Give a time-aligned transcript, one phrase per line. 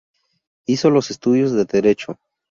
[0.65, 2.17] Hizo los estudios de derecho.